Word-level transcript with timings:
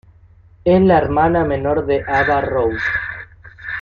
Es 0.65 0.81
la 0.81 0.97
hermana 0.97 1.43
menor 1.45 1.85
de 1.85 2.01
Ava 2.07 2.41
Rose. 2.41 2.81